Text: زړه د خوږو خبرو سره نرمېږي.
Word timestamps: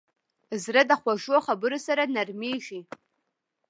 زړه 0.63 0.81
د 0.87 0.91
خوږو 1.01 1.37
خبرو 1.47 1.77
سره 1.87 2.03
نرمېږي. 2.15 2.79